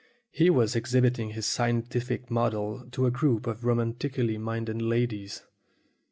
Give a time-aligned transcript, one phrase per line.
[0.31, 5.43] He was exhibiting his scientific model to a group of romantically minded ladies.